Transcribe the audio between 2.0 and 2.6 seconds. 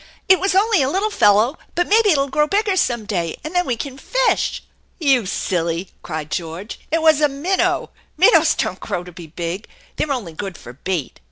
if 11 grow